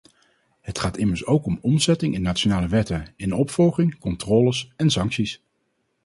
Het 0.61 0.79
gaat 0.79 0.97
immers 0.97 1.25
ook 1.25 1.45
om 1.45 1.59
omzetting 1.61 2.13
in 2.13 2.21
nationale 2.21 2.67
wetten, 2.67 3.13
in 3.15 3.33
opvolging, 3.33 3.99
controles 3.99 4.71
en 4.75 4.89
sancties. 4.89 5.43